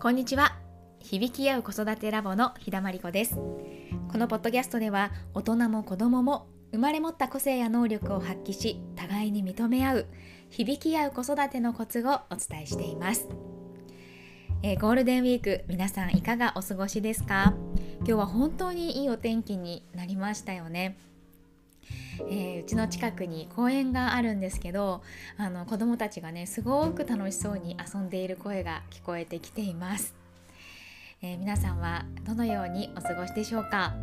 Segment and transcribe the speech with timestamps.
[0.00, 0.56] こんにちは。
[0.98, 3.34] 響き合う子育てラボの日田真理子です。
[3.34, 10.06] このポッドキャストでは大人も子供も生まれ持った個性や能力を発揮し互いに認め合う
[10.48, 13.28] 響き合う子育てのコツをお伝えしています、
[14.62, 17.52] えー、ゴールデンウィーク皆さんいかがお過ごしですか？
[17.98, 20.96] 今日は本当にいいお天気になりましたよね。
[22.28, 25.02] えー、うちの近くに公園があるんですけど
[25.36, 30.14] あの子どもたちがねすごく楽しそうに遊んでいる声が聞こえてきています、
[31.22, 33.94] えー、皆さんはどのようにお過ごしでしょうか、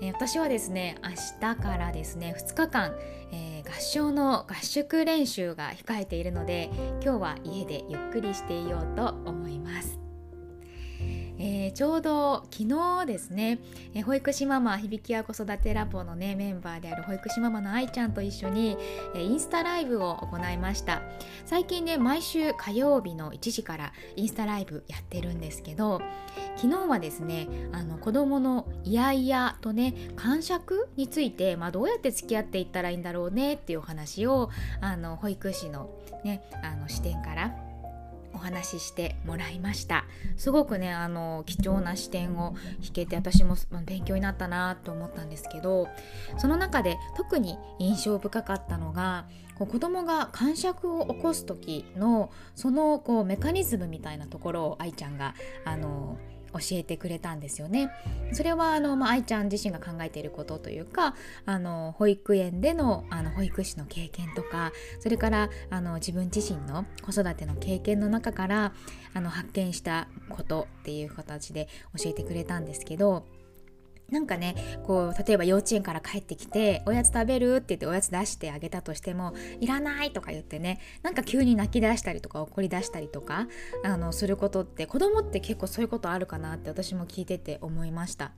[0.00, 1.10] えー、私はですね明
[1.54, 2.94] 日からですね2日間、
[3.32, 6.70] え合唱の合宿練習が控えているので
[7.02, 10.05] 今日は家でゆっくりしていようと思います。
[11.38, 13.58] えー、ちょうど昨日ですね、
[13.94, 18.76] えー、保育士ママ響きや子育てラボのねメンバーである保育士ママの愛ちゃんと一緒に、
[19.14, 21.02] えー、インスタライブを行いました。
[21.44, 26.00] 最近ね毎週火曜日の1時からインスタライブやってるんですけど
[26.56, 35.90] 昨日はですねあの子供のイヤイヤとね感触について、まあ、どうやって付き合っていったらいいんだろうねっていうお話をあの保育士の,、
[36.24, 37.65] ね、あの視点から
[38.36, 40.04] お話ししてもらいました。
[40.36, 45.88] すごくねあの貴重な視点を引けて私も勉強になったなと思ったんですけど
[46.36, 49.26] その中で特に印象深かったのが
[49.58, 56.18] こう子供が感触を起こす時のそのこうメカニズムみたいなところを愛ちゃんがあの
[56.52, 57.90] 教えてくれたんですよね。
[58.32, 68.72] それはあの、まあ、愛ちゃん自身が考えていることというかあの保育園でのあの保育士の経験とかそれからあの自分自身の子育ての経験の中から
[69.14, 73.24] あの発見したことっていう形で教えてくれたんですけど
[74.10, 74.54] なんかね
[74.84, 83.48] こう例えば幼稚園から帰ってきて「おやつ食べる?」って言っておやつ出してあげたとしても「いらない」とか言ってねなんか急に泣き出したりとか怒り出したりとか
[83.84, 88.30] あのすることって子供って結構そういうことあるかなって私も聞いてて思いました。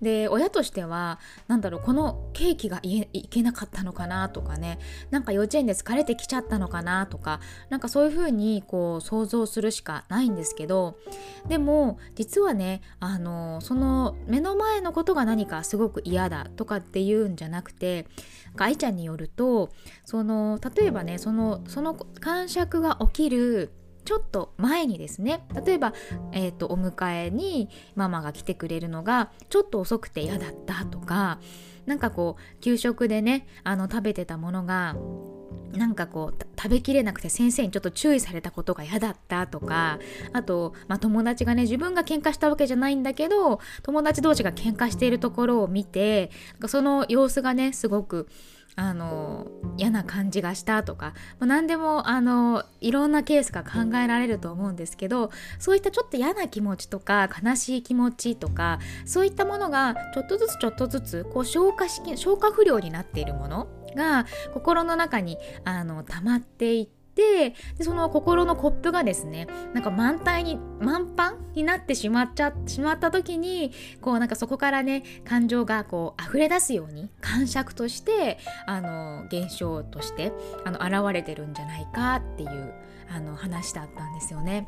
[0.00, 4.78] で親としては何だろうこのケーキがいけなかったのかなとかね
[5.10, 7.40] なんか幼稚園で疲れてきちゃったのかなとか
[7.70, 10.96] なんかそういうふうにこう想像するしかないんですけど
[11.46, 18.06] でも実はねあのその目の前のことが何かすごく嫌だとかっていうんじゃなくて
[18.56, 19.70] 愛ちゃんによると
[20.04, 23.72] その例えばねそのその感触が起きる
[24.04, 25.94] ちょっと前にですね例えば、
[26.32, 31.38] えーと、お迎えにママが来てくれるのがちょっと遅くて嫌だったとか
[31.86, 34.96] なんかこう給食でねあの食べてたものが
[35.72, 39.98] なんかこう食べきれなくて先生にちょっと注意されたことが嫌だったとか
[40.32, 46.30] あと、まあ、友達がね自分が喧嘩したわけじゃないんだけど友達同士が喧嘩しているところを見て
[46.66, 48.28] その様子がねすごく
[48.74, 80.32] あの嫌な感じがしたとか、まあ、何でもあのいろんなケースが考えられると思うんですけどそういったちょっと嫌な気持ちとか悲しい気持ちとかそういったものがちょっとずつちょっとずつこう消化し消化不良になっているものが心の中にあの溜まっていってでその心のコップがですねなんか満タンに満帆になってしまっちゃしまった時にこうなんかそこからね感情がこう溢れ出すように感触としてあの現象として
[80.64, 82.72] あの現れてるんじゃないかっていう
[83.10, 84.66] あの話だったんですよね。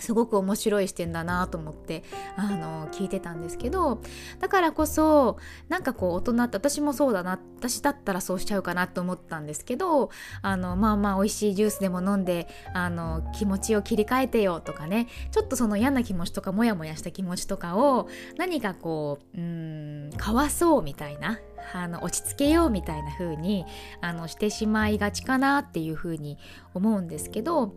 [0.00, 2.04] すごく面白い視点だなと思って
[2.36, 4.00] あの聞いてたんですけど
[4.38, 5.38] だからこそ
[5.68, 10.10] なんかこう大人って私もそうだな私だったらそうしちゃうかなと思ったんですけど
[10.42, 21.38] あのまあまあ美味しいジュースでも飲んであの気持ちを切り替えてよとかねちょっとその嫌な気持ちとかモヤモヤした気持ちとかを何かこううんかわそうみたいな
[21.72, 23.64] あの落ち着けようみたいな風に
[24.00, 26.38] あにしてしまいがちかなっていう風に
[26.74, 27.74] 思うんですけど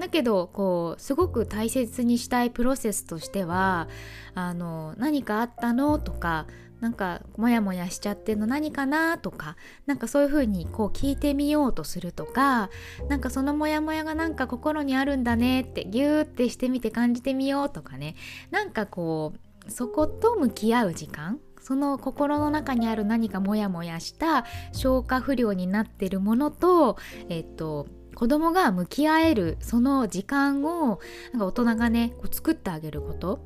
[0.00, 3.88] だけどこうすごく大切にしたいプロセスとしては
[4.34, 6.46] あの何かあったのとか
[6.80, 9.56] なんかモヤモヤしちゃってんの何かなとか
[9.86, 12.70] なんかそういう風にこう聞いてみようとするとか
[13.08, 18.16] なんかそのモヤモヤがなんか心にあるんだねってギューってしてみて感じてみようとかね。
[18.50, 19.34] なんかこ
[19.66, 26.96] うそこと向き合う時間その心の中にある何かモヤモヤした消化不良になってるものと
[27.28, 27.86] えっと
[28.20, 31.00] 子供が向き合えるその時間を
[31.32, 33.38] なんか大人がねこう作ってあげること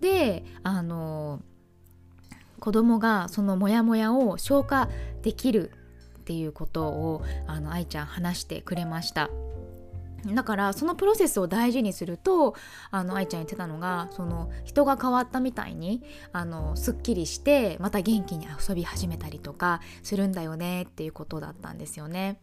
[0.00, 1.42] であの
[2.58, 4.88] 子供がそのモヤモヤを消化
[5.20, 5.70] できる
[6.20, 9.28] っていうことをあの愛ちゃん話してくれました。
[10.24, 12.54] だからそのプロセスを大事にすると
[12.90, 16.02] あの愛ちゃん言ってたのがその人が変わったみたいに
[16.32, 22.40] あのすっきりしてまた元気に遊び始めたりとかするんだよねっていうことだったんですよね。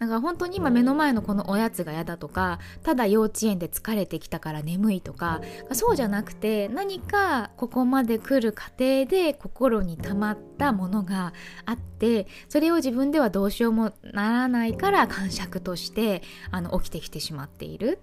[0.00, 5.42] だか本当に今目の前のこのおやつが嫌だとかただ幼稚園で疲れてきたから眠いとか
[5.72, 11.34] そうじゃなくて何かここまで来る過程で心に溜まったものが
[11.66, 17.98] あってそれを自分ではどうしようもならないから感触としてあの起きてきてしまっている。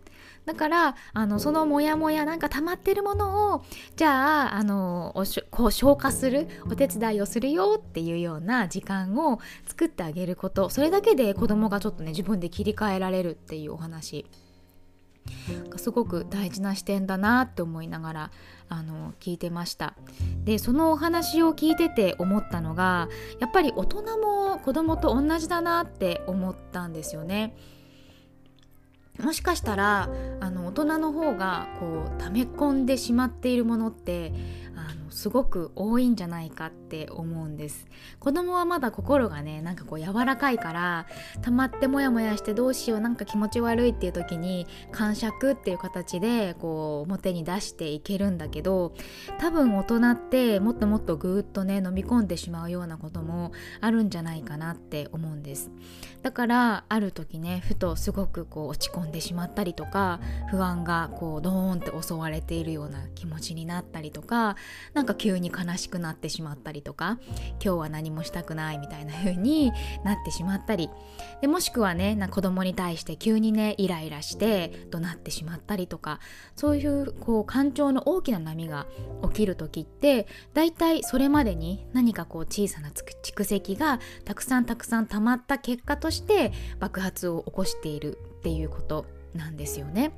[0.48, 3.66] だからあのそのモヤモヤなんか溜まってるものを
[3.98, 5.14] じゃああの
[5.52, 10.70] こう消化するお手伝いをするよっていうような時間を作ってあげること。
[10.70, 14.26] それだけで子供がちょっとね自分で切り替えられるっていうお話。
[15.76, 18.32] すごく大事な視点だなって思いながら
[18.70, 19.96] あの聞いてました。
[20.46, 23.10] でそのお話を聞いてて思ったのが
[23.42, 27.54] やっぱり大人も子供と同じだなって思ったんですよね。
[29.24, 30.10] もしかしたら
[30.40, 34.32] あの大人の方がこう溜め込んでしまっているものって
[34.76, 34.87] あ
[35.18, 37.88] すごく多いんじゃないかって思うんです。
[38.20, 41.08] 子供はまだ心がねなんかこう柔らかいから
[41.42, 48.94] 溜まってモヤモヤしてどうしようなんか気持ち悪いっていう時に感触っていう形でこう表に出していけるんだけど
[49.40, 55.72] 多分大人ってもっともっとぐーっとね飲み込んでしまうようなこともあるんじゃないかなって思うんです。
[56.22, 60.20] だからある時ねふとすごくこう落ち込んでしまったりとか
[60.52, 64.56] 不安がこうドーンって襲われているような気持ちになったりとか
[64.94, 67.18] なんかか急に悲しくなってしまったりとか
[67.64, 69.72] 今日は何もしたくないみたいな風に
[70.04, 70.90] なってしまったり
[71.42, 76.20] でもしくはねな子供に対して急にねイライラして怒鳴ってしまったりとか
[76.56, 78.86] そういうこう感情の大きな波が
[79.24, 90.12] 起きる時ってだいたいそれまでに何かこう小さな蓄積がたくさんたくさん溜まった結果として爆発を起こしているっていうことなんですよね。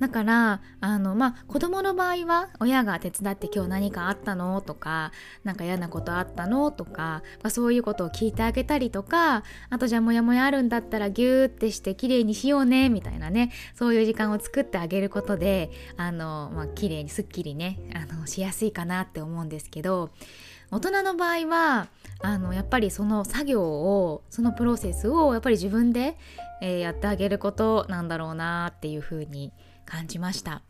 [0.00, 5.12] だからあのまあ子供の場合は親が手伝って今日何かあったのとか
[5.44, 20.10] 何か嫌なことあったのとか、まあ、そういうことを聞いてあげたりとかあとじゃあモヤモヤあるんだったらギューってして綺麗にしようねみたいなねそういう時間を作ってあげることであの、まあ、綺麗にすっきりねあのしやすいかなって思うんですけど
[20.70, 21.88] 大人の場合は
[22.22, 26.16] あのやっぱりその作業をそのプロセスをやっぱり自分で、
[26.62, 29.52] えー、やってあげることなんだろうなっていうふうに
[29.90, 30.62] 感じました。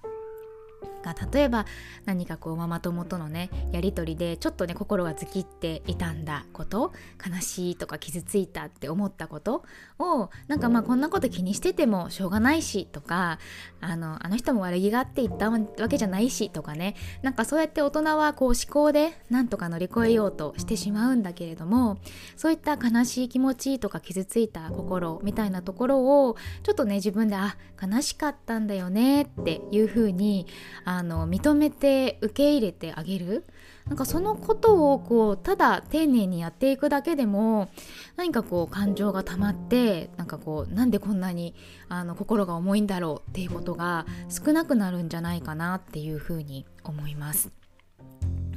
[1.02, 1.66] が例えば
[2.04, 6.92] 何かこうママ友とのねやり取りでちょっとね心がズキって傷んだこと
[7.26, 9.64] 悲しいとか傷ついたって思ったこと
[9.98, 13.38] をなんかまあこんなこと気にしててもしょうがないしとか
[13.80, 15.58] あのあの人も悪気があって言ったわ
[15.88, 21.98] けじゃないしとかねなんかそうやって大人はこう思考でなんとか乗り越えようとしてしまうんだけれども
[22.36, 30.46] そういった悲しい気持ちとか傷ついた心みたいなところをちょっとね自分であ悲しかったんだよねっていうふうに
[30.84, 33.44] ああの認めて受け入れてあげる
[33.86, 37.70] なんかそのことをこうただ丁寧にやっていくだけでも
[38.16, 41.54] 何かこう感情が溜まってなんかこうなんでこんなに
[41.88, 47.59] あの心が重いんだろうっていうことが少なくなるんじゃないかなっていうふうに思います。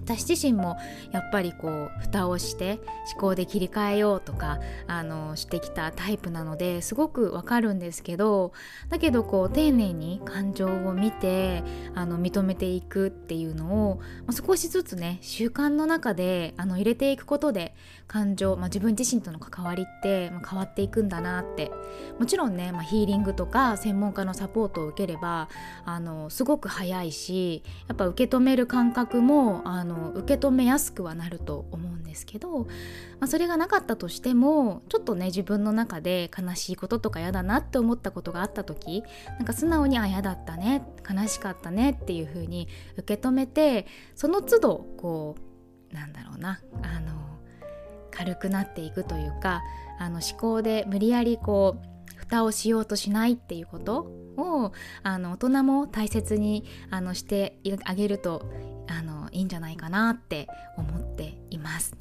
[0.04, 0.78] 私自身も
[1.12, 2.80] やっぱりこう蓋をして
[3.14, 8.54] 思考で切り替えようとかあのしてきたタイプなのですごくわかるんですけど
[8.90, 11.64] だけどこう丁寧に感情を見て
[11.96, 17.76] あの認めていくっていうのを、まあ、少しずつね習慣の中であの入れていくことで
[18.08, 21.72] 感情、まあ、自分自身との関わりって、ま、変わっていくんだなって。
[22.20, 25.50] もちろんね、まあ、ヒーリングとか専門家のサポートを受ければ
[25.86, 32.66] あのすごく早いしやっぱ受け止める感覚もあの受け止めやすくはなると思うんですけど、ま
[33.22, 39.04] あ、それがなかったとしてもちょっとね自分の中で悲しいこととか嫌だなって思ったことがあった時
[39.38, 45.36] なんか素直に「あ嫌だったね悲しかったね」っていう風に受け止めてその都度こ
[45.92, 47.14] うなんだろうなあの
[48.12, 49.62] 軽くなっていくというか
[50.00, 54.08] あの思考で無理やりこう蓋をしようとしないっていうこと
[54.38, 54.72] を
[55.04, 58.50] あの大人も大切にあのしてあげると
[58.88, 60.48] あのいいんじゃないかなって
[60.78, 61.96] 思っています。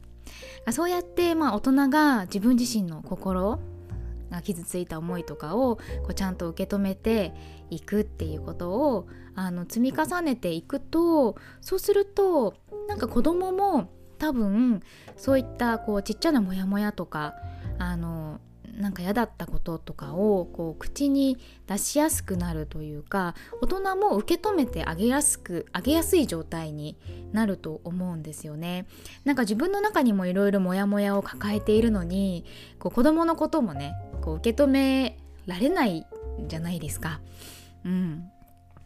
[0.70, 3.58] そうやって、まあ、大人が自分自身の心
[4.30, 7.34] が傷ついた思いとかをこうちゃんと受け止めて
[7.70, 12.54] いくっていうことをあの積み重ねていくとそうすると
[12.88, 14.82] なんか子供も多分
[15.16, 17.34] そういったこうちっちゃなモヤモヤとか
[17.78, 18.40] あの
[18.72, 26.96] なんか嫌だったこととかをこう口に出しやすくなるというか大人も受け止めてあげやすくあげやすい状態に
[27.32, 28.86] なると思うんですよね。
[29.24, 32.44] なんか自分の中にもいろいろモヤモヤを抱えているのに
[32.78, 36.06] こう子供のこともねこう受け止められない
[36.48, 37.20] じゃないですか。
[37.84, 38.28] うん。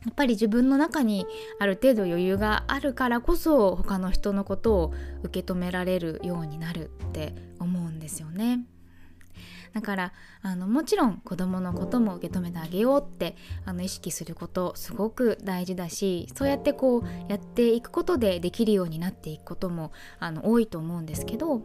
[0.05, 1.27] やっぱり自分の中に
[1.59, 8.65] ある程度余裕があるからこそ他の人のことを受け止められるようになるって思うんですよね。
[9.77, 21.61] だからあのもちろん子どものことも受け止めてあげようってあの意識することすごく大事だしそうやってこうやっていくことでできるようになっていくこともあの多いと思うんですけど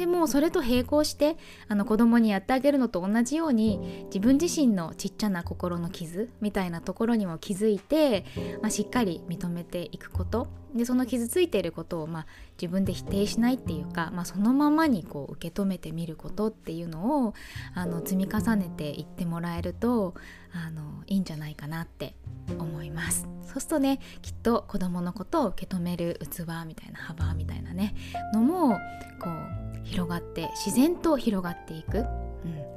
[0.00, 1.36] でもそれと並行して
[1.68, 8.24] あの子供にやってあげるのと同じように自分自身のちっちゃな心の傷みたいなところにも気づいて、
[8.62, 10.48] まあ、しっかり認めていくこと。
[10.74, 17.34] でその傷ついていることを、まあ、自分で否定しないっていうか、まあ、そのままにこう受け止めてみることっていうのを
[17.74, 20.14] あの積み重ねていってもらえると
[20.52, 22.14] あのいいんじゃないかなって
[22.58, 23.26] 思います。
[23.42, 27.94] そうするとねきっと子どものことを受け止める器みたいな幅みたいなね
[28.32, 28.78] のも
[29.20, 32.06] こう広がって自然と広がっていく、うん、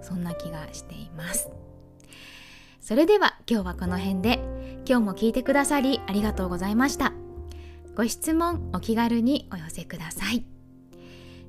[0.01, 1.49] そんな気がしています。
[2.81, 4.63] それでは今日はこの辺で。
[4.85, 7.13] 今日も聞いてくださりありがとうございました。
[7.95, 10.43] ご質問お気軽にお寄せください、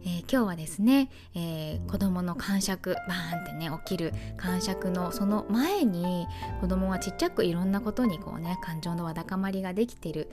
[0.05, 6.27] えー、今日はですね、えー、子供の感触バーンってね起きる感触のその前に
[6.61, 10.31] 子供はちっちゃくいろんなことにこうね感情のわだかまりができてる。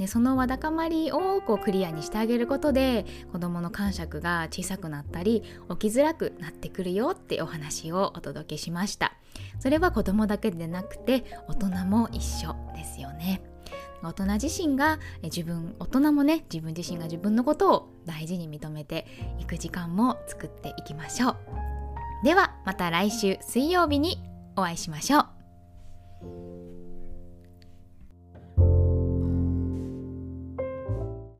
[0.00, 9.12] でそのわだかまりをこうクリアにしてあげることで子どもの感触が小さくなったり起きづらくなってくるよってお話をお届けしました。
[9.58, 13.42] それは子どもだけでなくて大人も一緒ですよね。
[14.02, 19.06] 大人自身が自分大人もね自分自身が自分のことを大事に認めて
[19.38, 21.36] いく時間も作っていきましょう
[22.24, 24.22] ではまた来週水曜日に
[24.56, 25.39] お会いしましょう